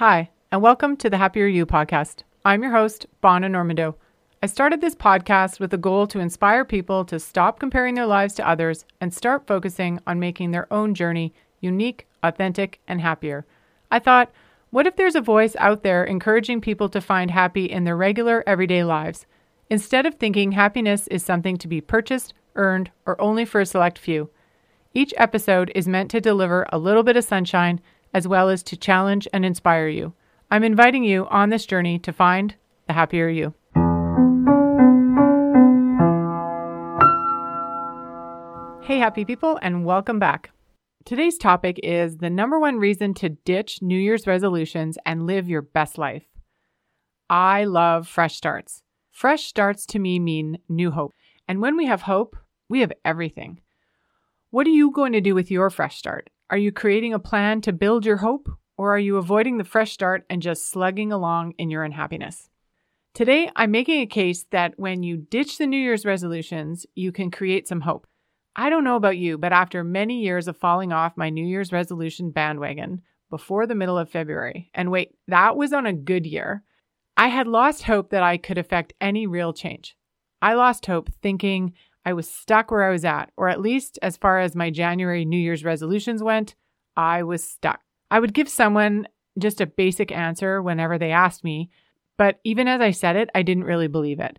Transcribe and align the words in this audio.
Hi, 0.00 0.30
and 0.50 0.62
welcome 0.62 0.96
to 0.96 1.10
the 1.10 1.18
Happier 1.18 1.44
You 1.44 1.66
podcast. 1.66 2.22
I'm 2.42 2.62
your 2.62 2.72
host, 2.72 3.04
Bonna 3.20 3.50
Normando. 3.50 3.96
I 4.42 4.46
started 4.46 4.80
this 4.80 4.94
podcast 4.94 5.60
with 5.60 5.72
the 5.72 5.76
goal 5.76 6.06
to 6.06 6.20
inspire 6.20 6.64
people 6.64 7.04
to 7.04 7.20
stop 7.20 7.60
comparing 7.60 7.96
their 7.96 8.06
lives 8.06 8.32
to 8.36 8.48
others 8.48 8.86
and 8.98 9.12
start 9.12 9.46
focusing 9.46 10.00
on 10.06 10.18
making 10.18 10.52
their 10.52 10.72
own 10.72 10.94
journey 10.94 11.34
unique, 11.60 12.06
authentic, 12.22 12.80
and 12.88 13.02
happier. 13.02 13.44
I 13.90 13.98
thought, 13.98 14.32
what 14.70 14.86
if 14.86 14.96
there's 14.96 15.16
a 15.16 15.20
voice 15.20 15.54
out 15.58 15.82
there 15.82 16.02
encouraging 16.02 16.62
people 16.62 16.88
to 16.88 17.02
find 17.02 17.30
happy 17.30 17.66
in 17.66 17.84
their 17.84 17.94
regular, 17.94 18.42
everyday 18.46 18.84
lives? 18.84 19.26
Instead 19.68 20.06
of 20.06 20.14
thinking 20.14 20.52
happiness 20.52 21.08
is 21.08 21.22
something 21.22 21.58
to 21.58 21.68
be 21.68 21.82
purchased, 21.82 22.32
earned, 22.54 22.90
or 23.04 23.20
only 23.20 23.44
for 23.44 23.60
a 23.60 23.66
select 23.66 23.98
few. 23.98 24.30
Each 24.94 25.12
episode 25.18 25.70
is 25.74 25.86
meant 25.86 26.10
to 26.12 26.22
deliver 26.22 26.66
a 26.72 26.78
little 26.78 27.02
bit 27.02 27.18
of 27.18 27.24
sunshine 27.24 27.82
as 28.12 28.26
well 28.26 28.48
as 28.48 28.62
to 28.64 28.76
challenge 28.76 29.28
and 29.32 29.44
inspire 29.44 29.88
you. 29.88 30.12
I'm 30.50 30.64
inviting 30.64 31.04
you 31.04 31.26
on 31.26 31.50
this 31.50 31.66
journey 31.66 31.98
to 32.00 32.12
find 32.12 32.54
the 32.86 32.92
happier 32.92 33.28
you. 33.28 33.54
Hey, 38.82 38.98
happy 38.98 39.24
people, 39.24 39.58
and 39.62 39.84
welcome 39.84 40.18
back. 40.18 40.50
Today's 41.04 41.38
topic 41.38 41.78
is 41.82 42.16
the 42.16 42.28
number 42.28 42.58
one 42.58 42.78
reason 42.78 43.14
to 43.14 43.28
ditch 43.28 43.80
New 43.80 43.96
Year's 43.96 44.26
resolutions 44.26 44.98
and 45.06 45.26
live 45.26 45.48
your 45.48 45.62
best 45.62 45.96
life. 45.96 46.24
I 47.28 47.64
love 47.64 48.08
fresh 48.08 48.36
starts. 48.36 48.82
Fresh 49.12 49.44
starts 49.44 49.86
to 49.86 50.00
me 50.00 50.18
mean 50.18 50.58
new 50.68 50.90
hope. 50.90 51.14
And 51.46 51.60
when 51.60 51.76
we 51.76 51.86
have 51.86 52.02
hope, 52.02 52.36
we 52.68 52.80
have 52.80 52.92
everything. 53.04 53.60
What 54.50 54.66
are 54.66 54.70
you 54.70 54.90
going 54.90 55.12
to 55.12 55.20
do 55.20 55.34
with 55.34 55.50
your 55.50 55.70
fresh 55.70 55.96
start? 55.96 56.28
Are 56.50 56.58
you 56.58 56.72
creating 56.72 57.14
a 57.14 57.20
plan 57.20 57.60
to 57.60 57.72
build 57.72 58.04
your 58.04 58.16
hope, 58.16 58.48
or 58.76 58.92
are 58.92 58.98
you 58.98 59.18
avoiding 59.18 59.58
the 59.58 59.64
fresh 59.64 59.92
start 59.92 60.26
and 60.28 60.42
just 60.42 60.68
slugging 60.68 61.12
along 61.12 61.54
in 61.58 61.70
your 61.70 61.84
unhappiness? 61.84 62.50
Today, 63.14 63.48
I'm 63.54 63.70
making 63.70 64.00
a 64.00 64.06
case 64.06 64.46
that 64.50 64.74
when 64.76 65.04
you 65.04 65.16
ditch 65.16 65.58
the 65.58 65.68
New 65.68 65.76
Year's 65.76 66.04
resolutions, 66.04 66.86
you 66.96 67.12
can 67.12 67.30
create 67.30 67.68
some 67.68 67.82
hope. 67.82 68.08
I 68.56 68.68
don't 68.68 68.82
know 68.82 68.96
about 68.96 69.16
you, 69.16 69.38
but 69.38 69.52
after 69.52 69.84
many 69.84 70.24
years 70.24 70.48
of 70.48 70.56
falling 70.56 70.92
off 70.92 71.16
my 71.16 71.30
New 71.30 71.46
Year's 71.46 71.70
resolution 71.70 72.32
bandwagon 72.32 73.02
before 73.30 73.68
the 73.68 73.76
middle 73.76 73.96
of 73.96 74.10
February, 74.10 74.72
and 74.74 74.90
wait, 74.90 75.14
that 75.28 75.56
was 75.56 75.72
on 75.72 75.86
a 75.86 75.92
good 75.92 76.26
year, 76.26 76.64
I 77.16 77.28
had 77.28 77.46
lost 77.46 77.84
hope 77.84 78.10
that 78.10 78.24
I 78.24 78.38
could 78.38 78.58
affect 78.58 78.92
any 79.00 79.24
real 79.24 79.52
change. 79.52 79.96
I 80.42 80.54
lost 80.54 80.86
hope 80.86 81.10
thinking 81.22 81.74
I 82.04 82.12
was 82.12 82.28
stuck 82.28 82.70
where 82.70 82.84
I 82.84 82.90
was 82.90 83.04
at, 83.04 83.30
or 83.36 83.48
at 83.48 83.60
least 83.60 83.98
as 84.02 84.16
far 84.16 84.40
as 84.40 84.56
my 84.56 84.70
January 84.70 85.24
New 85.24 85.38
Year's 85.38 85.64
resolutions 85.64 86.22
went, 86.22 86.54
I 86.96 87.22
was 87.22 87.44
stuck. 87.44 87.80
I 88.10 88.20
would 88.20 88.34
give 88.34 88.48
someone 88.48 89.06
just 89.38 89.60
a 89.60 89.66
basic 89.66 90.10
answer 90.10 90.62
whenever 90.62 90.98
they 90.98 91.12
asked 91.12 91.44
me, 91.44 91.70
but 92.16 92.40
even 92.44 92.68
as 92.68 92.80
I 92.80 92.90
said 92.90 93.16
it, 93.16 93.30
I 93.34 93.42
didn't 93.42 93.64
really 93.64 93.88
believe 93.88 94.20
it. 94.20 94.38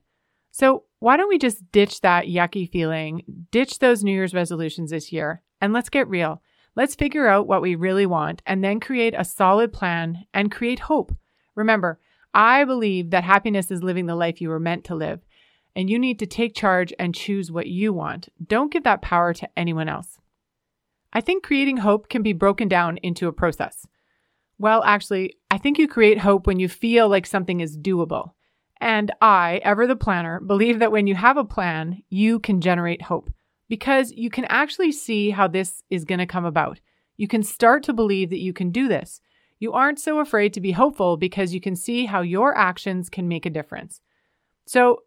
So, 0.51 0.83
why 0.99 1.17
don't 1.17 1.29
we 1.29 1.37
just 1.37 1.71
ditch 1.71 2.01
that 2.01 2.25
yucky 2.25 2.69
feeling, 2.69 3.23
ditch 3.51 3.79
those 3.79 4.03
New 4.03 4.11
Year's 4.11 4.33
resolutions 4.33 4.91
this 4.91 5.11
year, 5.11 5.41
and 5.59 5.73
let's 5.73 5.89
get 5.89 6.07
real. 6.07 6.41
Let's 6.75 6.95
figure 6.95 7.27
out 7.27 7.47
what 7.47 7.61
we 7.61 7.75
really 7.75 8.05
want 8.05 8.41
and 8.45 8.63
then 8.63 8.79
create 8.79 9.15
a 9.17 9.25
solid 9.25 9.73
plan 9.73 10.25
and 10.33 10.51
create 10.51 10.79
hope. 10.79 11.13
Remember, 11.55 11.99
I 12.33 12.63
believe 12.63 13.09
that 13.09 13.23
happiness 13.23 13.71
is 13.71 13.83
living 13.83 14.05
the 14.05 14.15
life 14.15 14.41
you 14.41 14.49
were 14.49 14.59
meant 14.59 14.83
to 14.85 14.95
live 14.95 15.21
and 15.75 15.89
you 15.89 15.97
need 15.97 16.19
to 16.19 16.25
take 16.25 16.55
charge 16.55 16.93
and 16.99 17.15
choose 17.15 17.51
what 17.51 17.67
you 17.67 17.93
want. 17.93 18.29
Don't 18.45 18.71
give 18.71 18.83
that 18.83 19.01
power 19.01 19.33
to 19.33 19.49
anyone 19.57 19.87
else. 19.87 20.17
I 21.13 21.21
think 21.21 21.43
creating 21.43 21.77
hope 21.77 22.09
can 22.09 22.23
be 22.23 22.33
broken 22.33 22.67
down 22.67 22.97
into 22.97 23.27
a 23.27 23.33
process. 23.33 23.85
Well, 24.57 24.83
actually, 24.83 25.37
I 25.49 25.57
think 25.57 25.77
you 25.77 25.87
create 25.87 26.19
hope 26.19 26.47
when 26.47 26.59
you 26.59 26.69
feel 26.69 27.09
like 27.09 27.25
something 27.25 27.61
is 27.61 27.77
doable. 27.77 28.31
And 28.79 29.11
I, 29.21 29.59
ever 29.63 29.87
the 29.87 29.95
planner, 29.95 30.39
believe 30.39 30.79
that 30.79 30.91
when 30.91 31.07
you 31.07 31.15
have 31.15 31.37
a 31.37 31.43
plan, 31.43 32.01
you 32.09 32.39
can 32.39 32.61
generate 32.61 33.03
hope 33.03 33.31
because 33.69 34.11
you 34.11 34.29
can 34.29 34.45
actually 34.45 34.91
see 34.91 35.29
how 35.29 35.47
this 35.47 35.83
is 35.89 36.03
going 36.03 36.19
to 36.19 36.25
come 36.25 36.45
about. 36.45 36.79
You 37.17 37.27
can 37.27 37.43
start 37.43 37.83
to 37.83 37.93
believe 37.93 38.29
that 38.31 38.41
you 38.41 38.53
can 38.53 38.71
do 38.71 38.87
this. 38.87 39.21
You 39.59 39.73
aren't 39.73 39.99
so 39.99 40.19
afraid 40.19 40.53
to 40.53 40.61
be 40.61 40.71
hopeful 40.71 41.17
because 41.17 41.53
you 41.53 41.61
can 41.61 41.75
see 41.75 42.05
how 42.05 42.21
your 42.21 42.57
actions 42.57 43.09
can 43.09 43.27
make 43.27 43.45
a 43.45 43.51
difference. 43.51 44.01
So, 44.65 45.03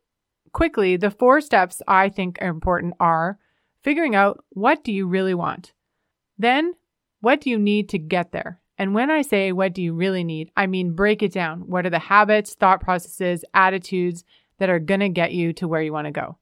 quickly, 0.54 0.97
the 0.97 1.10
four 1.10 1.42
steps 1.42 1.82
I 1.87 2.09
think 2.09 2.38
are 2.41 2.48
important 2.48 2.94
are 2.98 3.38
figuring 3.82 4.15
out 4.15 4.42
what 4.50 4.82
do 4.82 4.92
you 4.92 5.06
really 5.06 5.34
want? 5.34 5.75
Then, 6.38 6.75
what 7.20 7.42
do 7.42 7.50
you 7.50 7.59
need 7.59 7.91
to 7.91 7.98
get 7.98 8.32
there? 8.32 8.60
And 8.78 8.94
when 8.94 9.10
I 9.10 9.22
say 9.22 9.53
what 9.53 9.75
do 9.75 9.82
you 9.82 9.93
really 9.93 10.25
need, 10.25 10.50
I 10.56 10.66
mean 10.66 10.94
break 10.94 11.22
it 11.22 11.32
down. 11.32 11.69
What 11.69 11.84
are 11.84 11.91
the 11.91 11.98
habits, 11.98 12.54
thought 12.54 12.81
processes, 12.81 13.44
attitudes 13.53 14.25
that 14.59 14.70
are 14.70 14.78
going 14.78 15.00
to 15.00 15.09
get 15.09 15.32
you 15.32 15.53
to 15.54 15.69
where 15.69 15.82
you 15.82 15.93
want 15.93 16.06
to 16.06 16.10
go? 16.10 16.38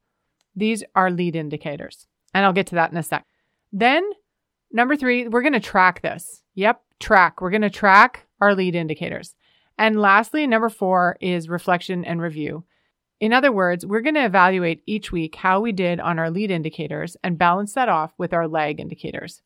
These 0.54 0.84
are 0.94 1.10
lead 1.10 1.34
indicators. 1.34 2.06
And 2.32 2.44
I'll 2.44 2.52
get 2.52 2.68
to 2.68 2.74
that 2.76 2.92
in 2.92 2.96
a 2.96 3.02
sec. 3.02 3.26
Then, 3.72 4.08
number 4.70 4.96
three, 4.96 5.28
we're 5.28 5.42
going 5.42 5.52
to 5.52 5.60
track 5.60 6.02
this. 6.02 6.42
Yep, 6.54 6.82
track. 7.00 7.40
We're 7.40 7.50
going 7.50 7.62
to 7.62 7.70
track 7.70 8.26
our 8.40 8.54
lead 8.54 8.74
indicators. 8.74 9.34
And 9.78 10.00
lastly, 10.00 10.46
number 10.46 10.68
four 10.68 11.16
is 11.20 11.48
reflection 11.48 12.04
and 12.04 12.20
review. 12.20 12.64
In 13.22 13.32
other 13.32 13.52
words, 13.52 13.86
we're 13.86 14.00
going 14.00 14.16
to 14.16 14.24
evaluate 14.24 14.82
each 14.84 15.12
week 15.12 15.36
how 15.36 15.60
we 15.60 15.70
did 15.70 16.00
on 16.00 16.18
our 16.18 16.28
lead 16.28 16.50
indicators 16.50 17.16
and 17.22 17.38
balance 17.38 17.72
that 17.74 17.88
off 17.88 18.12
with 18.18 18.32
our 18.32 18.48
lag 18.48 18.80
indicators. 18.80 19.42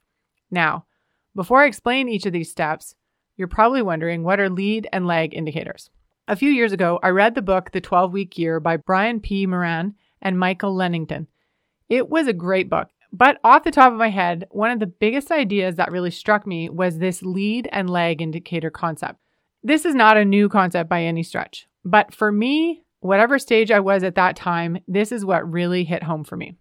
Now, 0.51 0.87
before 1.35 1.63
I 1.63 1.67
explain 1.67 2.09
each 2.09 2.25
of 2.25 2.33
these 2.33 2.51
steps, 2.51 2.95
you're 3.37 3.49
probably 3.49 3.83
wondering 3.83 4.23
what 4.23 4.41
are 4.41 4.49
lead 4.49 4.89
and 4.95 5.07
lag 5.07 5.35
indicators. 5.35 5.91
A 6.27 6.37
few 6.37 6.49
years 6.49 6.73
ago, 6.73 6.99
I 7.03 7.11
read 7.11 7.35
the 7.35 7.43
book 7.43 7.73
The 7.73 7.83
12 7.83 8.15
Week 8.15 8.39
Year 8.39 8.61
by 8.61 8.79
Brian 8.79 9.21
P. 9.21 9.45
Moran 9.45 9.95
and 10.23 10.39
Michael 10.39 10.75
Lennington. 10.75 11.27
It 11.91 12.09
was 12.09 12.27
a 12.27 12.33
great 12.33 12.71
book, 12.71 12.89
but 13.13 13.39
off 13.45 13.63
the 13.63 13.71
top 13.71 13.93
of 13.93 13.99
my 13.99 14.09
head, 14.09 14.47
one 14.53 14.71
of 14.71 14.81
the 14.81 14.87
biggest 14.87 15.31
ideas 15.31 15.77
that 15.77 15.93
really 15.93 16.11
struck 16.11 16.47
me 16.47 16.71
was 16.71 16.97
this 16.97 17.23
lead 17.23 17.69
and 17.73 17.91
lag 17.91 18.23
indicator 18.23 18.71
concept. 18.71 19.21
This 19.63 19.85
is 19.85 19.95
not 19.95 20.17
a 20.17 20.25
new 20.25 20.49
concept 20.49 20.89
by 20.89 21.03
any 21.03 21.23
stretch, 21.23 21.69
but 21.85 22.15
for 22.15 22.33
me, 22.33 22.85
whatever 23.07 23.39
stage 23.39 23.71
I 23.71 23.81
was 23.81 24.03
at 24.03 24.15
that 24.17 24.37
time, 24.37 24.79
this 24.87 25.13
is 25.13 25.25
what 25.25 25.51
really 25.51 25.85
hit 25.85 26.03
home 26.03 26.25
for 26.25 26.37
me. 26.37 26.57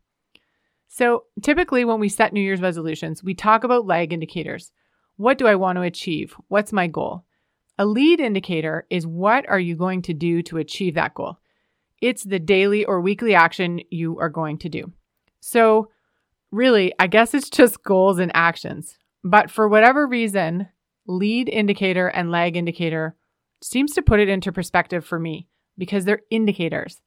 So, 0.88 1.24
typically, 1.42 1.84
when 1.84 2.00
we 2.00 2.10
set 2.10 2.32
New 2.32 2.42
Year's 2.42 2.62
resolutions, 2.62 3.24
we 3.24 3.34
talk 3.34 3.64
about 3.64 3.86
lag 3.86 4.14
indicators. 4.14 4.72
What 5.18 5.38
do 5.38 5.48
I 5.48 5.56
want 5.56 5.78
to 5.78 5.82
achieve? 5.82 6.36
What's 6.48 6.72
my 6.72 6.88
goal? 6.88 7.26
A 7.78 7.86
lead 7.86 8.20
indicator 8.20 8.88
is 8.90 9.06
what 9.06 9.48
are 9.50 9.60
you 9.60 9.76
going 9.76 10.02
to 10.04 10.14
do 10.14 10.42
to 10.44 10.58
achieve 10.58 10.96
that 10.96 11.14
goal? 11.14 11.38
It's 12.02 12.24
the 12.24 12.40
daily 12.40 12.86
or 12.86 13.02
weekly 13.02 13.36
action 13.36 13.82
you 13.90 14.20
are 14.20 14.30
going 14.30 14.58
to 14.60 14.70
do. 14.70 14.94
So, 15.42 15.90
really, 16.52 16.94
I 17.00 17.08
guess 17.08 17.34
it's 17.34 17.50
just 17.50 17.84
goals 17.84 18.20
and 18.20 18.32
actions. 18.34 18.98
But 19.24 19.52
for 19.52 19.68
whatever 19.68 20.08
reason, 20.08 20.70
lead 21.08 21.50
indicator 21.50 22.08
and 22.08 22.32
lag 22.32 22.56
indicator 22.56 23.16
seems 23.62 23.94
to 23.94 24.02
put 24.02 24.20
it 24.20 24.30
into 24.30 24.52
perspective 24.52 25.06
for 25.06 25.20
me 25.20 25.48
because 25.78 26.06
they're 26.06 26.22
indicators. 26.30 27.02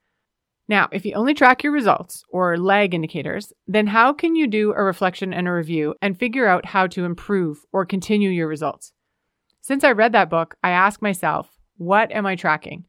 Now, 0.69 0.89
if 0.93 1.07
you 1.07 1.15
only 1.15 1.33
track 1.33 1.63
your 1.63 1.73
results 1.73 2.25
or 2.31 2.59
lag 2.59 2.93
indicators, 2.93 3.53
then 3.67 3.87
how 3.87 4.13
can 4.13 4.37
you 4.37 4.47
do 4.47 4.73
a 4.73 4.83
reflection 4.83 5.33
and 5.33 5.49
a 5.49 5.53
review 5.53 5.95
and 6.03 6.19
figure 6.19 6.47
out 6.47 6.67
how 6.67 6.87
to 6.89 7.07
improve 7.07 7.65
or 7.73 7.87
continue 7.87 8.29
your 8.29 8.49
results? 8.49 8.93
Since 9.63 9.83
I 9.83 9.93
read 9.93 10.13
that 10.13 10.29
book, 10.29 10.57
I 10.63 10.71
ask 10.71 11.01
myself, 11.01 11.59
what 11.79 12.13
am 12.13 12.27
I 12.27 12.37
tracking? 12.37 12.85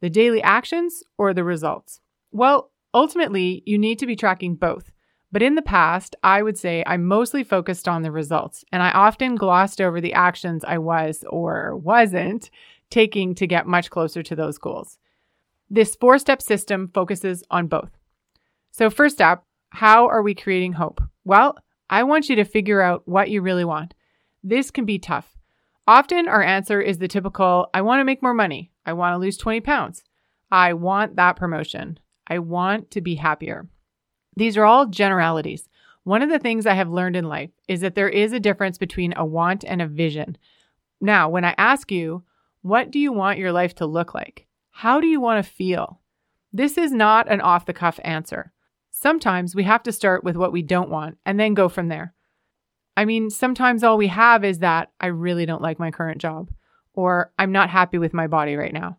The 0.00 0.10
daily 0.10 0.40
actions 0.42 1.02
or 1.18 1.34
the 1.34 1.42
results? 1.42 2.00
Well, 2.30 2.70
ultimately, 2.94 3.62
you 3.66 3.76
need 3.76 3.98
to 3.98 4.06
be 4.06 4.14
tracking 4.14 4.54
both. 4.54 4.92
But 5.32 5.42
in 5.42 5.56
the 5.56 5.62
past, 5.62 6.14
I 6.22 6.42
would 6.42 6.56
say 6.56 6.84
I 6.86 6.96
mostly 6.96 7.42
focused 7.42 7.88
on 7.88 8.02
the 8.02 8.12
results, 8.12 8.64
and 8.70 8.82
I 8.82 8.90
often 8.92 9.34
glossed 9.34 9.80
over 9.80 10.00
the 10.00 10.12
actions 10.12 10.64
I 10.64 10.78
was 10.78 11.24
or 11.28 11.76
wasn't 11.76 12.50
taking 12.88 13.34
to 13.34 13.46
get 13.46 13.66
much 13.66 13.90
closer 13.90 14.22
to 14.22 14.36
those 14.36 14.58
goals. 14.58 14.98
This 15.68 15.96
four 15.96 16.18
step 16.18 16.40
system 16.40 16.90
focuses 16.94 17.42
on 17.50 17.66
both. 17.66 17.90
So, 18.70 18.90
first 18.90 19.20
up, 19.20 19.46
how 19.70 20.06
are 20.08 20.22
we 20.22 20.34
creating 20.34 20.74
hope? 20.74 21.02
Well, 21.24 21.56
I 21.90 22.04
want 22.04 22.28
you 22.28 22.36
to 22.36 22.44
figure 22.44 22.80
out 22.80 23.02
what 23.06 23.30
you 23.30 23.42
really 23.42 23.64
want. 23.64 23.94
This 24.42 24.70
can 24.70 24.84
be 24.84 24.98
tough. 24.98 25.36
Often 25.88 26.28
our 26.28 26.42
answer 26.42 26.80
is 26.80 26.98
the 26.98 27.08
typical 27.08 27.68
I 27.74 27.82
want 27.82 28.00
to 28.00 28.04
make 28.04 28.22
more 28.22 28.34
money. 28.34 28.70
I 28.84 28.92
want 28.92 29.14
to 29.14 29.18
lose 29.18 29.36
20 29.36 29.60
pounds. 29.60 30.02
I 30.50 30.72
want 30.72 31.16
that 31.16 31.36
promotion. 31.36 31.98
I 32.26 32.38
want 32.38 32.90
to 32.92 33.00
be 33.00 33.16
happier. 33.16 33.68
These 34.36 34.56
are 34.56 34.64
all 34.64 34.86
generalities. 34.86 35.68
One 36.04 36.22
of 36.22 36.28
the 36.28 36.38
things 36.38 36.66
I 36.66 36.74
have 36.74 36.90
learned 36.90 37.16
in 37.16 37.24
life 37.24 37.50
is 37.66 37.80
that 37.80 37.96
there 37.96 38.08
is 38.08 38.32
a 38.32 38.40
difference 38.40 38.78
between 38.78 39.14
a 39.16 39.24
want 39.24 39.64
and 39.64 39.82
a 39.82 39.86
vision. 39.88 40.38
Now, 41.00 41.28
when 41.28 41.44
I 41.44 41.54
ask 41.58 41.90
you, 41.90 42.22
what 42.62 42.90
do 42.90 42.98
you 42.98 43.12
want 43.12 43.38
your 43.38 43.52
life 43.52 43.74
to 43.76 43.86
look 43.86 44.14
like? 44.14 44.45
How 44.80 45.00
do 45.00 45.06
you 45.06 45.22
want 45.22 45.42
to 45.42 45.50
feel? 45.50 46.00
This 46.52 46.76
is 46.76 46.92
not 46.92 47.32
an 47.32 47.40
off 47.40 47.64
the 47.64 47.72
cuff 47.72 47.98
answer. 48.04 48.52
Sometimes 48.90 49.54
we 49.54 49.62
have 49.62 49.82
to 49.84 49.90
start 49.90 50.22
with 50.22 50.36
what 50.36 50.52
we 50.52 50.60
don't 50.60 50.90
want 50.90 51.16
and 51.24 51.40
then 51.40 51.54
go 51.54 51.70
from 51.70 51.88
there. 51.88 52.12
I 52.94 53.06
mean, 53.06 53.30
sometimes 53.30 53.82
all 53.82 53.96
we 53.96 54.08
have 54.08 54.44
is 54.44 54.58
that 54.58 54.92
I 55.00 55.06
really 55.06 55.46
don't 55.46 55.62
like 55.62 55.78
my 55.78 55.90
current 55.90 56.20
job, 56.20 56.50
or 56.92 57.32
I'm 57.38 57.52
not 57.52 57.70
happy 57.70 57.96
with 57.96 58.12
my 58.12 58.26
body 58.26 58.54
right 58.54 58.72
now. 58.74 58.98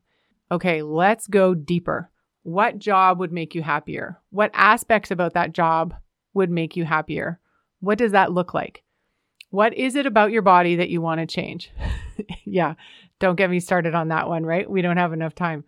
Okay, 0.52 0.82
let's 0.82 1.28
go 1.28 1.54
deeper. 1.54 2.10
What 2.42 2.80
job 2.80 3.20
would 3.20 3.32
make 3.32 3.54
you 3.54 3.62
happier? 3.62 4.20
What 4.32 4.50
aspects 4.56 5.12
about 5.12 5.36
that 5.36 5.54
job 5.54 5.94
would 6.34 6.50
make 6.50 6.76
you 6.76 6.86
happier? 6.86 7.40
What 7.82 8.00
does 8.00 8.14
that 8.14 8.32
look 8.32 8.56
like? 8.56 8.84
What 9.52 9.76
is 9.76 9.96
it 9.96 10.08
about 10.08 10.32
your 10.32 10.42
body 10.42 10.76
that 10.78 10.90
you 10.90 11.02
want 11.02 11.20
to 11.22 11.28
change? 11.28 11.70
yeah, 12.46 12.74
don't 13.20 13.36
get 13.36 13.50
me 13.50 13.60
started 13.60 13.96
on 13.96 14.10
that 14.10 14.28
one, 14.28 14.46
right? 14.46 14.70
We 14.70 14.82
don't 14.82 14.98
have 14.98 15.14
enough 15.14 15.36
time. 15.36 15.64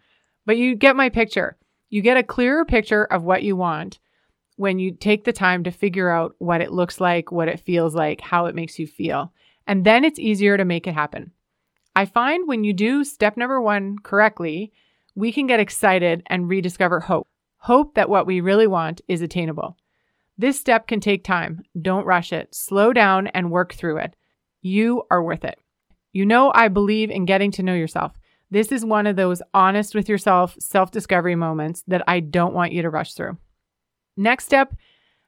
But 0.46 0.57
you 0.57 0.75
get 0.75 0.96
my 0.96 1.10
picture. 1.10 1.57
You 1.90 2.01
get 2.01 2.18
a 2.18 2.24
clearer 2.24 2.66
picture 2.66 3.04
of 3.06 3.24
what 3.24 3.44
you 3.44 3.56
want 3.56 4.00
when 4.56 4.78
you 4.78 4.92
take 4.92 5.24
the 5.24 5.34
time 5.34 5.63
to 5.63 5.72
figure 5.72 6.10
out 6.10 6.36
what 6.38 6.62
it 6.62 6.72
looks 6.72 7.00
like, 7.00 7.31
what 7.31 7.48
it 7.48 7.62
feels 7.62 7.96
like, 7.96 8.22
how 8.22 8.46
it 8.46 8.56
makes 8.56 8.78
you 8.78 8.86
feel. 8.86 9.34
And 9.66 9.86
then 9.86 10.04
it's 10.04 10.19
easier 10.19 10.57
to 10.57 10.66
make 10.66 10.86
it 10.86 10.94
happen. 10.94 11.31
I 11.96 12.06
find 12.06 12.48
when 12.48 12.63
you 12.63 12.74
do 12.74 13.04
step 13.04 13.38
number 13.38 13.62
one 13.62 13.98
correctly, 14.00 14.72
we 15.16 15.31
can 15.31 15.48
get 15.48 15.60
excited 15.60 16.24
and 16.28 16.50
rediscover 16.50 17.00
hope. 17.00 17.28
Hope 17.57 17.96
that 17.96 18.10
what 18.10 18.25
we 18.25 18.42
really 18.42 18.68
want 18.68 19.01
is 19.07 19.22
attainable. 19.22 19.78
This 20.38 20.60
step 20.60 20.88
can 20.88 21.00
take 21.00 21.24
time. 21.24 21.63
Don't 21.81 22.06
rush 22.06 22.31
it. 22.31 22.56
Slow 22.56 22.94
down 22.94 23.28
and 23.28 23.51
work 23.51 23.74
through 23.74 23.98
it. 23.98 24.16
You 24.62 25.04
are 25.12 25.24
worth 25.24 25.44
it. 25.44 25.60
You 26.12 26.26
know, 26.26 26.52
I 26.56 26.68
believe 26.68 27.12
in 27.12 27.26
getting 27.26 27.52
to 27.52 27.64
know 27.64 27.74
yourself. 27.74 28.14
This 28.52 28.72
is 28.72 28.84
one 28.84 29.06
of 29.06 29.16
those 29.16 29.42
honest 29.54 29.94
with 29.94 30.10
yourself 30.10 30.56
self 30.60 30.92
discovery 30.92 31.36
moments 31.36 31.84
that 31.88 32.04
I 32.08 32.20
don't 32.20 32.54
want 32.54 32.72
you 32.72 32.82
to 32.82 32.90
rush 32.90 33.14
through. 33.14 33.38
Next 34.18 34.46
step 34.46 34.74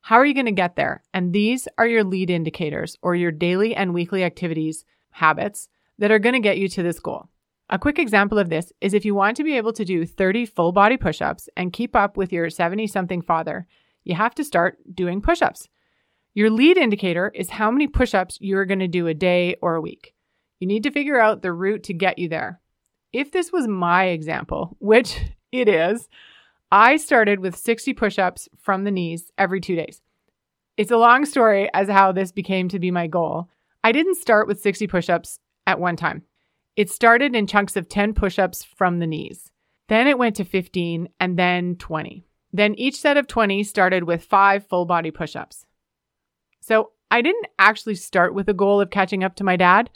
how 0.02 0.16
are 0.18 0.26
you 0.26 0.34
going 0.34 0.48
to 0.48 0.52
get 0.52 0.76
there? 0.76 1.04
And 1.14 1.32
these 1.32 1.68
are 1.78 1.88
your 1.88 2.04
lead 2.04 2.32
indicators 2.32 2.98
or 3.04 3.16
your 3.16 3.32
daily 3.32 3.76
and 3.76 3.94
weekly 3.94 4.24
activities, 4.24 4.84
habits 5.12 5.70
that 6.00 6.12
are 6.12 6.20
going 6.20 6.34
to 6.34 6.40
get 6.40 6.58
you 6.58 6.68
to 6.70 6.84
this 6.84 7.00
goal. 7.00 7.30
A 7.70 7.80
quick 7.80 8.00
example 8.00 8.40
of 8.40 8.50
this 8.50 8.74
is 8.82 8.94
if 8.94 9.06
you 9.06 9.14
want 9.14 9.38
to 9.38 9.44
be 9.44 9.56
able 9.56 9.74
to 9.74 9.86
do 9.86 10.06
30 10.06 10.48
full 10.48 10.72
body 10.72 10.98
push 10.98 11.22
ups 11.22 11.48
and 11.56 11.72
keep 11.72 11.96
up 11.96 12.18
with 12.18 12.34
your 12.34 12.50
70 12.50 12.88
something 12.88 13.22
father, 13.22 13.68
you 14.04 14.16
have 14.16 14.34
to 14.36 14.44
start 14.44 14.80
doing 14.94 15.22
push 15.22 15.42
ups. 15.42 15.70
Your 16.34 16.50
lead 16.50 16.78
indicator 16.78 17.32
is 17.36 17.52
how 17.52 17.70
many 17.70 17.88
push 17.88 18.14
ups 18.14 18.38
you're 18.42 18.66
going 18.66 18.80
to 18.80 18.88
do 18.88 19.08
a 19.08 19.14
day 19.14 19.56
or 19.62 19.76
a 19.76 19.82
week. 19.82 20.16
You 20.62 20.68
need 20.68 20.84
to 20.84 20.92
figure 20.92 21.20
out 21.20 21.42
the 21.42 21.52
route 21.52 21.84
to 21.86 21.94
get 21.94 22.20
you 22.20 22.30
there. 22.30 22.62
If 23.12 23.32
this 23.32 23.52
was 23.52 23.68
my 23.68 24.06
example, 24.06 24.78
which 24.80 25.20
it 25.52 25.68
is, 25.68 26.08
I 26.72 26.96
started 26.96 27.40
with 27.40 27.58
60 27.58 27.94
push 27.94 28.18
ups 28.18 28.48
from 28.58 28.84
the 28.84 28.92
knees 28.92 29.32
every 29.38 29.60
two 29.60 29.76
days. 29.76 30.02
It's 30.78 30.92
a 30.92 30.98
long 30.98 31.26
story 31.26 31.70
as 31.74 31.90
how 31.90 32.12
this 32.12 32.32
became 32.32 32.70
to 32.70 32.80
be 32.80 32.92
my 32.92 33.08
goal. 33.08 33.50
I 33.84 33.92
didn't 33.92 34.16
start 34.16 34.48
with 34.48 34.62
60 34.62 34.86
push 34.86 35.10
ups 35.10 35.40
at 35.66 35.80
one 35.80 35.96
time. 35.96 36.22
It 36.76 36.92
started 36.92 37.36
in 37.36 37.48
chunks 37.48 37.76
of 37.76 37.90
10 37.90 38.14
push 38.14 38.38
ups 38.38 38.64
from 38.64 39.00
the 39.00 39.08
knees. 39.08 39.52
Then 39.90 40.08
it 40.08 40.20
went 40.20 40.36
to 40.38 40.46
15 40.46 41.10
and 41.20 41.40
then 41.40 41.76
20. 41.76 42.24
Then 42.54 42.76
each 42.76 43.00
set 43.00 43.18
of 43.18 43.26
20 43.26 43.64
started 43.64 44.04
with 44.04 44.24
five 44.24 44.68
full 44.68 44.86
body 44.86 45.10
push 45.10 45.36
ups. 45.36 45.66
So 46.62 46.92
I 47.10 47.24
didn't 47.24 47.48
actually 47.58 47.96
start 47.96 48.36
with 48.36 48.48
a 48.48 48.54
goal 48.54 48.80
of 48.80 48.92
catching 48.92 49.24
up 49.24 49.36
to 49.38 49.44
my 49.44 49.58
dad, 49.58 49.90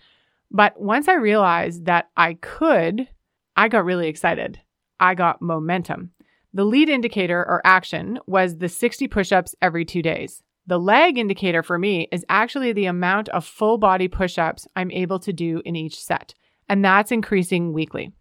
but 0.52 0.80
once 0.80 1.08
I 1.08 1.16
realized 1.16 1.86
that 1.86 2.10
I 2.16 2.36
could, 2.36 3.08
I 3.56 3.68
got 3.68 3.86
really 3.86 4.08
excited. 4.08 4.60
I 5.00 5.16
got 5.16 5.42
momentum. 5.42 6.12
The 6.54 6.64
lead 6.64 6.88
indicator 6.88 7.40
or 7.40 7.62
action 7.66 8.20
was 8.28 8.58
the 8.58 8.70
60 8.70 9.08
push 9.08 9.32
ups 9.32 9.56
every 9.62 9.84
two 9.84 10.02
days. 10.02 10.42
The 10.68 10.80
lag 10.80 11.18
indicator 11.18 11.62
for 11.62 11.78
me 11.78 12.08
is 12.12 12.26
actually 12.30 12.74
the 12.74 12.86
amount 12.86 13.30
of 13.30 13.46
full 13.46 13.78
body 13.78 14.08
push 14.08 14.38
ups 14.38 14.68
I'm 14.76 14.90
able 14.92 15.20
to 15.20 15.34
do 15.34 15.62
in 15.64 15.76
each 15.76 16.02
set, 16.02 16.34
and 16.68 16.84
that's 16.84 17.12
increasing 17.12 17.74
weekly. 17.74 18.12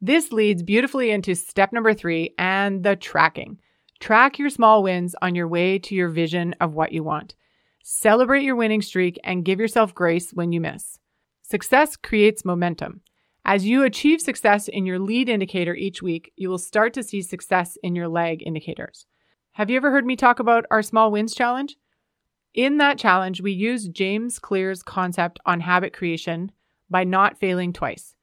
This 0.00 0.32
leads 0.32 0.62
beautifully 0.62 1.10
into 1.10 1.34
step 1.34 1.72
number 1.72 1.92
three 1.92 2.34
and 2.38 2.82
the 2.82 2.96
tracking. 2.96 3.58
Track 4.00 4.38
your 4.38 4.50
small 4.50 4.82
wins 4.82 5.14
on 5.20 5.34
your 5.34 5.48
way 5.48 5.78
to 5.80 5.94
your 5.94 6.08
vision 6.08 6.54
of 6.60 6.74
what 6.74 6.92
you 6.92 7.02
want. 7.02 7.34
Celebrate 7.82 8.42
your 8.42 8.56
winning 8.56 8.82
streak 8.82 9.18
and 9.24 9.44
give 9.44 9.60
yourself 9.60 9.94
grace 9.94 10.30
when 10.32 10.52
you 10.52 10.60
miss. 10.60 10.98
Success 11.46 11.94
creates 11.94 12.42
momentum. 12.42 13.02
As 13.44 13.66
you 13.66 13.82
achieve 13.82 14.22
success 14.22 14.66
in 14.66 14.86
your 14.86 14.98
lead 14.98 15.28
indicator 15.28 15.74
each 15.74 16.00
week, 16.00 16.32
you 16.36 16.48
will 16.48 16.56
start 16.56 16.94
to 16.94 17.02
see 17.02 17.20
success 17.20 17.76
in 17.82 17.94
your 17.94 18.08
lag 18.08 18.42
indicators. 18.42 19.04
Have 19.52 19.68
you 19.68 19.76
ever 19.76 19.90
heard 19.90 20.06
me 20.06 20.16
talk 20.16 20.38
about 20.38 20.64
our 20.70 20.80
small 20.80 21.12
wins 21.12 21.34
challenge? 21.34 21.76
In 22.54 22.78
that 22.78 22.96
challenge, 22.96 23.42
we 23.42 23.52
use 23.52 23.88
James 23.88 24.38
Clear's 24.38 24.82
concept 24.82 25.38
on 25.44 25.60
habit 25.60 25.92
creation 25.92 26.50
by 26.88 27.04
not 27.04 27.38
failing 27.38 27.74
twice. 27.74 28.14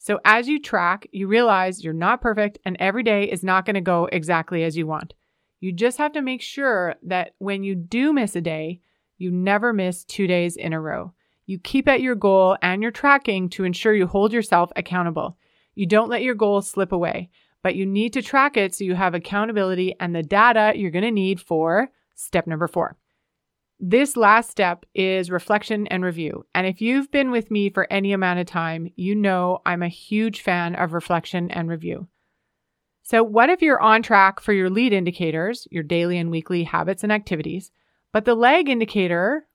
So 0.00 0.18
as 0.24 0.48
you 0.48 0.60
track, 0.60 1.06
you 1.12 1.28
realize 1.28 1.84
you're 1.84 1.92
not 1.92 2.20
perfect 2.20 2.58
and 2.64 2.76
every 2.80 3.04
day 3.04 3.30
is 3.30 3.44
not 3.44 3.66
going 3.66 3.74
to 3.74 3.80
go 3.80 4.08
exactly 4.10 4.64
as 4.64 4.76
you 4.76 4.88
want. 4.88 5.14
You 5.60 5.70
just 5.70 5.98
have 5.98 6.12
to 6.14 6.22
make 6.22 6.42
sure 6.42 6.96
that 7.04 7.36
when 7.38 7.62
you 7.62 7.76
do 7.76 8.12
miss 8.12 8.34
a 8.34 8.40
day, 8.40 8.80
you 9.16 9.30
never 9.30 9.72
miss 9.72 10.02
two 10.02 10.26
days 10.26 10.56
in 10.56 10.72
a 10.72 10.80
row. 10.80 11.12
You 11.46 11.58
keep 11.58 11.88
at 11.88 12.00
your 12.00 12.14
goal 12.14 12.56
and 12.62 12.82
your 12.82 12.90
tracking 12.90 13.48
to 13.50 13.64
ensure 13.64 13.94
you 13.94 14.06
hold 14.06 14.32
yourself 14.32 14.70
accountable. 14.76 15.36
You 15.74 15.86
don't 15.86 16.08
let 16.08 16.22
your 16.22 16.34
goal 16.34 16.62
slip 16.62 16.92
away, 16.92 17.30
but 17.62 17.74
you 17.74 17.84
need 17.84 18.12
to 18.14 18.22
track 18.22 18.56
it 18.56 18.74
so 18.74 18.84
you 18.84 18.94
have 18.94 19.14
accountability 19.14 19.94
and 20.00 20.14
the 20.14 20.22
data 20.22 20.72
you're 20.74 20.90
going 20.90 21.04
to 21.04 21.10
need 21.10 21.40
for 21.40 21.90
step 22.14 22.46
number 22.46 22.68
four. 22.68 22.96
This 23.80 24.16
last 24.16 24.50
step 24.50 24.86
is 24.94 25.30
reflection 25.30 25.86
and 25.88 26.04
review. 26.04 26.46
And 26.54 26.66
if 26.66 26.80
you've 26.80 27.10
been 27.10 27.30
with 27.30 27.50
me 27.50 27.70
for 27.70 27.86
any 27.90 28.12
amount 28.12 28.38
of 28.38 28.46
time, 28.46 28.90
you 28.96 29.14
know 29.14 29.60
I'm 29.66 29.82
a 29.82 29.88
huge 29.88 30.40
fan 30.40 30.74
of 30.76 30.92
reflection 30.92 31.50
and 31.50 31.68
review. 31.68 32.08
So, 33.02 33.22
what 33.22 33.50
if 33.50 33.60
you're 33.60 33.80
on 33.80 34.02
track 34.02 34.40
for 34.40 34.54
your 34.54 34.70
lead 34.70 34.94
indicators, 34.94 35.68
your 35.70 35.82
daily 35.82 36.16
and 36.16 36.30
weekly 36.30 36.64
habits 36.64 37.02
and 37.02 37.12
activities, 37.12 37.70
but 38.12 38.24
the 38.24 38.34
lag 38.34 38.70
indicator, 38.70 39.46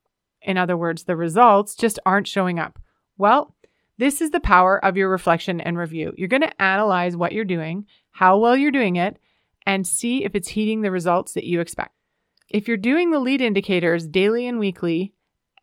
in 0.42 0.58
other 0.58 0.78
words, 0.78 1.04
the 1.04 1.16
results, 1.16 1.76
just 1.76 2.00
aren't 2.06 2.28
showing 2.28 2.60
up? 2.60 2.80
Well, 3.18 3.56
this 3.98 4.22
is 4.22 4.32
the 4.32 4.40
power 4.40 4.84
of 4.84 4.96
your 4.96 5.10
reflection 5.10 5.60
and 5.60 5.78
review. 5.78 6.14
You're 6.18 6.30
going 6.30 6.42
to 6.42 6.62
analyze 6.62 7.18
what 7.18 7.34
you're 7.34 7.46
doing, 7.46 7.86
how 8.12 8.38
well 8.38 8.56
you're 8.56 8.72
doing 8.72 8.96
it, 8.96 9.20
and 9.66 9.86
see 9.86 10.24
if 10.24 10.36
it's 10.36 10.48
heeding 10.48 10.82
the 10.82 10.92
results 10.92 11.34
that 11.34 11.44
you 11.44 11.60
expect. 11.60 11.94
If 12.48 12.68
you're 12.68 12.78
doing 12.78 13.12
the 13.12 13.20
lead 13.20 13.42
indicators 13.42 14.08
daily 14.08 14.48
and 14.48 14.58
weekly 14.58 15.14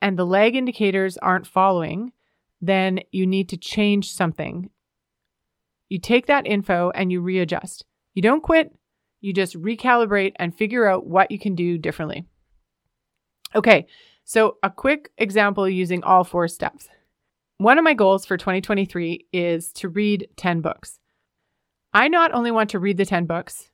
and 0.00 0.18
the 0.18 0.26
lag 0.26 0.54
indicators 0.54 1.16
aren't 1.18 1.46
following, 1.46 2.12
then 2.60 3.00
you 3.10 3.26
need 3.26 3.48
to 3.48 3.56
change 3.56 4.12
something. 4.12 4.70
You 5.88 5.98
take 5.98 6.26
that 6.26 6.46
info 6.46 6.90
and 6.94 7.10
you 7.10 7.20
readjust. 7.20 7.84
You 8.14 8.22
don't 8.22 8.42
quit, 8.42 8.74
you 9.20 9.32
just 9.32 9.60
recalibrate 9.60 10.32
and 10.36 10.54
figure 10.54 10.86
out 10.86 11.06
what 11.06 11.30
you 11.30 11.38
can 11.38 11.54
do 11.54 11.78
differently. 11.78 12.24
Okay, 13.54 13.86
so 14.28 14.56
a 14.64 14.70
quick 14.70 15.12
example 15.18 15.68
using 15.68 16.02
all 16.02 16.24
four 16.24 16.48
steps. 16.48 16.88
One 17.58 17.78
of 17.78 17.84
my 17.84 17.94
goals 17.94 18.26
for 18.26 18.36
2023 18.36 19.28
is 19.32 19.72
to 19.74 19.88
read 19.88 20.28
10 20.36 20.62
books. 20.62 20.98
I 21.94 22.08
not 22.08 22.34
only 22.34 22.50
want 22.50 22.70
to 22.70 22.80
read 22.80 22.96
the 22.96 23.06
10 23.06 23.26
books, 23.26 23.70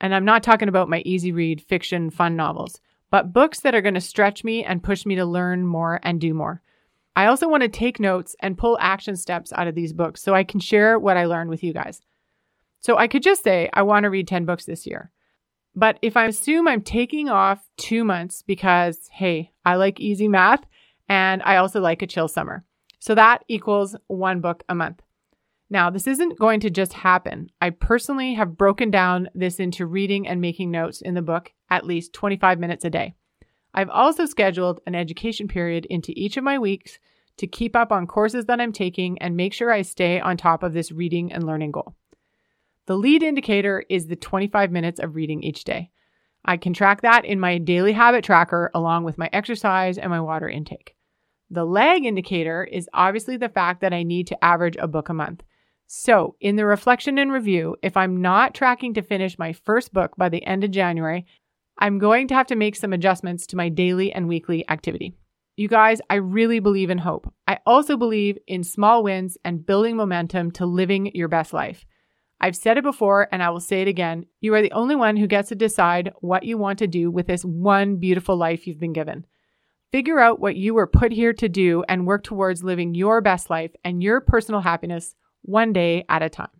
and 0.00 0.14
I'm 0.14 0.24
not 0.24 0.44
talking 0.44 0.68
about 0.68 0.88
my 0.88 1.02
easy 1.04 1.32
read 1.32 1.60
fiction 1.60 2.10
fun 2.10 2.36
novels, 2.36 2.80
but 3.10 3.32
books 3.32 3.60
that 3.60 3.74
are 3.74 3.82
going 3.82 3.94
to 3.94 4.00
stretch 4.00 4.44
me 4.44 4.64
and 4.64 4.80
push 4.80 5.04
me 5.06 5.16
to 5.16 5.24
learn 5.24 5.66
more 5.66 5.98
and 6.04 6.20
do 6.20 6.32
more. 6.32 6.62
I 7.16 7.26
also 7.26 7.48
want 7.48 7.64
to 7.64 7.68
take 7.68 7.98
notes 7.98 8.36
and 8.38 8.56
pull 8.56 8.78
action 8.80 9.16
steps 9.16 9.52
out 9.54 9.66
of 9.66 9.74
these 9.74 9.92
books 9.92 10.22
so 10.22 10.34
I 10.34 10.44
can 10.44 10.60
share 10.60 11.00
what 11.00 11.16
I 11.16 11.24
learned 11.24 11.50
with 11.50 11.64
you 11.64 11.72
guys. 11.72 12.00
So 12.78 12.96
I 12.96 13.08
could 13.08 13.24
just 13.24 13.42
say 13.42 13.70
I 13.72 13.82
want 13.82 14.04
to 14.04 14.10
read 14.10 14.28
10 14.28 14.44
books 14.44 14.66
this 14.66 14.86
year. 14.86 15.10
But 15.76 15.98
if 16.00 16.16
I 16.16 16.24
assume 16.24 16.66
I'm 16.66 16.80
taking 16.80 17.28
off 17.28 17.68
two 17.76 18.02
months 18.02 18.42
because, 18.42 19.08
hey, 19.12 19.52
I 19.64 19.76
like 19.76 20.00
easy 20.00 20.26
math 20.26 20.64
and 21.06 21.42
I 21.44 21.56
also 21.56 21.80
like 21.80 22.00
a 22.00 22.06
chill 22.06 22.28
summer. 22.28 22.64
So 22.98 23.14
that 23.14 23.44
equals 23.46 23.94
one 24.06 24.40
book 24.40 24.64
a 24.70 24.74
month. 24.74 25.02
Now, 25.68 25.90
this 25.90 26.06
isn't 26.06 26.38
going 26.38 26.60
to 26.60 26.70
just 26.70 26.94
happen. 26.94 27.50
I 27.60 27.70
personally 27.70 28.34
have 28.34 28.56
broken 28.56 28.90
down 28.90 29.28
this 29.34 29.60
into 29.60 29.84
reading 29.84 30.26
and 30.26 30.40
making 30.40 30.70
notes 30.70 31.02
in 31.02 31.14
the 31.14 31.22
book 31.22 31.52
at 31.68 31.84
least 31.84 32.14
25 32.14 32.58
minutes 32.58 32.84
a 32.84 32.90
day. 32.90 33.14
I've 33.74 33.90
also 33.90 34.24
scheduled 34.24 34.80
an 34.86 34.94
education 34.94 35.46
period 35.46 35.84
into 35.86 36.12
each 36.16 36.38
of 36.38 36.44
my 36.44 36.58
weeks 36.58 36.98
to 37.36 37.46
keep 37.46 37.76
up 37.76 37.92
on 37.92 38.06
courses 38.06 38.46
that 38.46 38.60
I'm 38.60 38.72
taking 38.72 39.18
and 39.18 39.36
make 39.36 39.52
sure 39.52 39.70
I 39.70 39.82
stay 39.82 40.20
on 40.20 40.38
top 40.38 40.62
of 40.62 40.72
this 40.72 40.90
reading 40.90 41.32
and 41.32 41.44
learning 41.44 41.72
goal. 41.72 41.94
The 42.86 42.96
lead 42.96 43.22
indicator 43.22 43.84
is 43.88 44.06
the 44.06 44.16
25 44.16 44.70
minutes 44.70 45.00
of 45.00 45.16
reading 45.16 45.42
each 45.42 45.64
day. 45.64 45.90
I 46.44 46.56
can 46.56 46.72
track 46.72 47.02
that 47.02 47.24
in 47.24 47.40
my 47.40 47.58
daily 47.58 47.92
habit 47.92 48.22
tracker 48.24 48.70
along 48.74 49.02
with 49.02 49.18
my 49.18 49.28
exercise 49.32 49.98
and 49.98 50.10
my 50.10 50.20
water 50.20 50.48
intake. 50.48 50.94
The 51.50 51.64
lag 51.64 52.04
indicator 52.04 52.62
is 52.64 52.88
obviously 52.94 53.36
the 53.36 53.48
fact 53.48 53.80
that 53.80 53.92
I 53.92 54.04
need 54.04 54.28
to 54.28 54.44
average 54.44 54.76
a 54.78 54.86
book 54.86 55.08
a 55.08 55.14
month. 55.14 55.42
So, 55.88 56.36
in 56.40 56.56
the 56.56 56.66
reflection 56.66 57.18
and 57.18 57.32
review, 57.32 57.76
if 57.82 57.96
I'm 57.96 58.20
not 58.20 58.54
tracking 58.54 58.94
to 58.94 59.02
finish 59.02 59.38
my 59.38 59.52
first 59.52 59.92
book 59.92 60.16
by 60.16 60.28
the 60.28 60.44
end 60.44 60.64
of 60.64 60.70
January, 60.72 61.26
I'm 61.78 61.98
going 61.98 62.28
to 62.28 62.34
have 62.34 62.46
to 62.48 62.56
make 62.56 62.76
some 62.76 62.92
adjustments 62.92 63.46
to 63.48 63.56
my 63.56 63.68
daily 63.68 64.12
and 64.12 64.28
weekly 64.28 64.68
activity. 64.68 65.14
You 65.56 65.68
guys, 65.68 66.00
I 66.10 66.16
really 66.16 66.58
believe 66.58 66.90
in 66.90 66.98
hope. 66.98 67.32
I 67.48 67.58
also 67.66 67.96
believe 67.96 68.38
in 68.46 68.62
small 68.62 69.02
wins 69.02 69.38
and 69.44 69.64
building 69.64 69.96
momentum 69.96 70.50
to 70.52 70.66
living 70.66 71.10
your 71.14 71.28
best 71.28 71.52
life. 71.52 71.84
I've 72.40 72.56
said 72.56 72.78
it 72.78 72.84
before 72.84 73.28
and 73.32 73.42
I 73.42 73.50
will 73.50 73.60
say 73.60 73.82
it 73.82 73.88
again. 73.88 74.26
You 74.40 74.54
are 74.54 74.62
the 74.62 74.72
only 74.72 74.94
one 74.94 75.16
who 75.16 75.26
gets 75.26 75.48
to 75.48 75.54
decide 75.54 76.12
what 76.20 76.44
you 76.44 76.58
want 76.58 76.78
to 76.80 76.86
do 76.86 77.10
with 77.10 77.26
this 77.26 77.44
one 77.44 77.96
beautiful 77.96 78.36
life 78.36 78.66
you've 78.66 78.80
been 78.80 78.92
given. 78.92 79.26
Figure 79.92 80.18
out 80.18 80.40
what 80.40 80.56
you 80.56 80.74
were 80.74 80.86
put 80.86 81.12
here 81.12 81.32
to 81.32 81.48
do 81.48 81.84
and 81.88 82.06
work 82.06 82.24
towards 82.24 82.62
living 82.62 82.94
your 82.94 83.20
best 83.20 83.48
life 83.48 83.70
and 83.84 84.02
your 84.02 84.20
personal 84.20 84.60
happiness 84.60 85.14
one 85.42 85.72
day 85.72 86.04
at 86.08 86.22
a 86.22 86.28
time. 86.28 86.50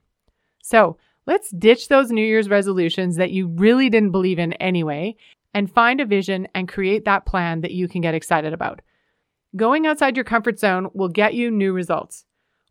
So 0.62 0.96
let's 1.26 1.50
ditch 1.50 1.88
those 1.88 2.10
New 2.10 2.24
Year's 2.24 2.48
resolutions 2.48 3.16
that 3.16 3.32
you 3.32 3.48
really 3.48 3.90
didn't 3.90 4.12
believe 4.12 4.38
in 4.38 4.54
anyway 4.54 5.16
and 5.52 5.70
find 5.70 6.00
a 6.00 6.06
vision 6.06 6.48
and 6.54 6.68
create 6.68 7.04
that 7.04 7.26
plan 7.26 7.60
that 7.62 7.72
you 7.72 7.88
can 7.88 8.00
get 8.00 8.14
excited 8.14 8.52
about. 8.52 8.80
Going 9.56 9.86
outside 9.86 10.16
your 10.16 10.24
comfort 10.24 10.58
zone 10.58 10.88
will 10.94 11.08
get 11.08 11.34
you 11.34 11.50
new 11.50 11.72
results. 11.72 12.24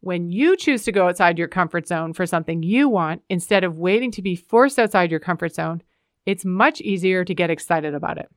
When 0.06 0.30
you 0.30 0.56
choose 0.56 0.84
to 0.84 0.92
go 0.92 1.08
outside 1.08 1.40
your 1.40 1.48
comfort 1.48 1.88
zone 1.88 2.14
for 2.14 2.28
something 2.28 2.62
you 2.62 2.88
want 2.88 3.24
instead 3.28 3.64
of 3.64 3.80
waiting 3.80 4.12
to 4.12 4.22
be 4.22 4.36
forced 4.36 4.78
outside 4.78 5.10
your 5.10 5.20
comfort 5.20 5.56
zone, 5.56 5.82
it's 6.28 6.46
much 6.46 6.80
easier 6.80 7.26
to 7.26 7.34
get 7.34 7.50
excited 7.50 7.96
about 7.96 8.20
it. 8.20 8.30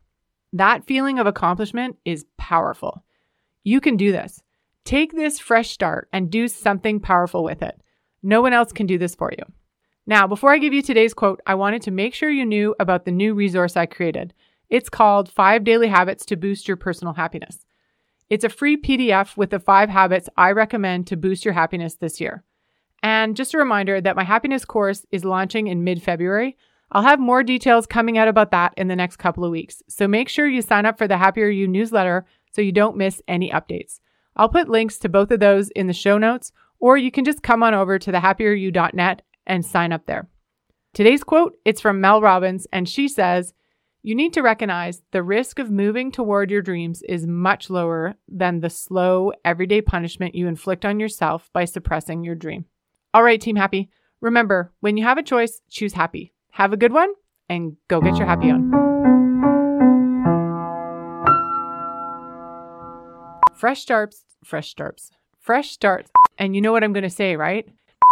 That 0.55 0.87
feeling 0.87 1.19
of 1.19 1.27
accomplishment 1.27 1.99
is 2.07 2.25
powerful. 2.39 3.05
You 3.65 3.83
can 3.83 3.99
do 3.99 4.13
this. 4.13 4.43
Take 4.87 5.13
this 5.13 5.39
fresh 5.39 5.69
start 5.69 6.09
and 6.11 6.31
do 6.31 6.49
something 6.49 7.01
powerful 7.01 7.45
with 7.45 7.61
it. 7.61 7.79
No 8.23 8.41
one 8.41 8.55
else 8.55 8.73
can 8.73 8.87
do 8.87 8.97
this 8.97 9.15
for 9.15 9.31
you. 9.37 9.45
Now, 10.07 10.27
before 10.27 10.55
I 10.55 10.59
give 10.59 10.73
you 10.73 10.81
today's 10.81 11.13
quote, 11.13 11.43
I 11.47 11.55
wanted 11.55 11.83
to 11.83 11.91
make 11.91 12.15
sure 12.15 12.31
you 12.31 12.47
knew 12.47 12.75
about 12.81 13.05
the 13.05 13.13
new 13.13 13.35
resource 13.35 13.77
I 13.77 13.85
created. 13.85 14.33
It's 14.71 14.89
called 14.89 15.31
Five 15.31 15.65
Daily 15.65 15.89
Habits 15.89 16.25
to 16.25 16.37
Boost 16.37 16.67
Your 16.67 16.79
Personal 16.79 17.13
Happiness. 17.13 17.67
It's 18.31 18.45
a 18.45 18.51
free 18.51 18.77
PDF 18.77 19.37
with 19.37 19.51
the 19.51 19.59
five 19.59 19.89
habits 19.89 20.29
I 20.37 20.53
recommend 20.53 21.07
to 21.07 21.17
boost 21.17 21.45
your 21.45 21.55
happiness 21.55 21.95
this 21.95 22.21
year. 22.21 22.45
And 23.03 23.37
just 23.37 23.55
a 23.55 23.59
reminder 23.59 24.01
that 24.01 24.17
my 24.17 24.25
happiness 24.25 24.65
course 24.65 25.07
is 25.11 25.25
launching 25.25 25.67
in 25.67 25.85
mid 25.85 26.03
February. 26.03 26.57
I'll 26.91 27.03
have 27.03 27.21
more 27.21 27.43
details 27.43 27.87
coming 27.87 28.19
out 28.19 28.29
about 28.29 28.51
that 28.51 28.75
in 28.77 28.89
the 28.89 28.97
next 28.97 29.17
couple 29.17 29.45
of 29.45 29.51
weeks. 29.51 29.83
So 29.89 30.09
make 30.09 30.29
sure 30.29 30.47
you 30.47 30.63
sign 30.63 30.87
up 30.87 30.99
for 30.99 31.07
the 31.07 31.19
Happier 31.19 31.49
You 31.49 31.69
newsletter 31.69 32.27
so 32.53 32.63
you 32.63 32.73
don't 32.73 32.97
miss 32.97 33.23
any 33.29 33.51
updates. 33.51 34.01
I'll 34.37 34.49
put 34.49 34.69
links 34.69 34.99
to 34.99 35.09
both 35.09 35.31
of 35.31 35.41
those 35.41 35.71
in 35.71 35.87
the 35.87 35.93
show 35.93 36.17
notes, 36.17 36.53
or 36.81 36.97
you 36.97 37.11
can 37.11 37.25
just 37.25 37.43
come 37.43 37.63
on 37.63 37.75
over 37.75 37.99
to 37.99 38.13
thehappieryou.net 38.13 39.23
and 39.47 39.65
sign 39.65 39.93
up 39.93 40.07
there. 40.07 40.29
Today's 40.95 41.25
quote, 41.25 41.55
it's 41.65 41.81
from 41.81 42.01
Mel 42.01 42.21
Robbins, 42.21 42.67
and 42.73 42.89
she 42.89 43.09
says, 43.09 43.53
you 44.09 44.15
need 44.15 44.33
to 44.33 44.41
recognize 44.41 45.03
the 45.11 45.23
risk 45.23 45.59
of 45.59 45.71
moving 45.71 46.11
toward 46.11 46.51
your 46.51 46.63
dreams 46.63 47.03
is 47.03 47.27
much 47.27 47.69
lower 47.69 48.15
than 48.27 48.61
the 48.61 48.71
slow, 48.71 49.31
everyday 49.45 49.83
punishment 49.83 50.35
you 50.35 50.49
inflict 50.49 50.87
on 50.87 50.99
yourself 50.99 51.51
by 51.53 51.67
suppressing 51.67 52.25
your 52.25 52.35
dream. 52.35 52.65
All 53.13 53.23
right, 53.23 53.39
Team 53.39 53.55
Happy. 53.55 53.91
Remember, 54.23 54.73
when 54.81 54.97
you 54.97 55.05
have 55.05 55.19
a 55.19 55.23
choice, 55.23 55.61
choose 55.69 55.93
happy. 55.93 56.33
Have 56.53 56.73
a 56.73 56.79
good 56.79 56.95
one 56.95 57.13
and 57.51 57.77
go 57.89 58.01
get 58.01 58.17
your 58.17 58.27
happy 58.27 58.51
on. 58.51 58.71
Fresh 63.57 63.83
starts, 63.83 64.25
fresh 64.43 64.71
starts, 64.71 65.11
fresh 65.39 65.71
starts. 65.71 66.11
And 66.39 66.55
you 66.55 66.63
know 66.63 66.73
what 66.73 66.83
I'm 66.83 66.95
going 66.95 67.03
to 67.03 67.11
say, 67.11 67.37
right? 67.37 67.69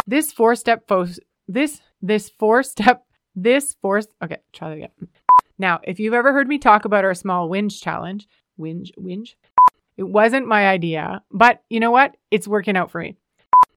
This 0.07 0.31
four 0.31 0.57
step, 0.57 0.87
fo- 0.87 1.07
this, 1.49 1.81
this 2.03 2.29
four 2.29 2.63
step, 2.63 3.07
this 3.35 3.75
four, 3.81 4.03
okay, 4.23 4.41
try 4.53 4.69
that 4.69 4.77
again. 4.77 4.91
Now, 5.59 5.81
if 5.83 5.99
you've 5.99 6.15
ever 6.15 6.33
heard 6.33 6.49
me 6.49 6.59
talk 6.59 6.85
about 6.85 7.05
our 7.05 7.15
small 7.15 7.49
whinge 7.49 7.81
challenge, 7.83 8.29
whinge, 8.59 8.91
whinge, 8.99 9.35
it 9.97 10.03
wasn't 10.03 10.47
my 10.47 10.69
idea, 10.69 11.23
but 11.31 11.63
you 11.71 11.81
know 11.81 11.91
what? 11.91 12.17
It's 12.31 12.47
working 12.47 12.77
out 12.77 12.91
for 12.91 13.01
me. 13.01 13.17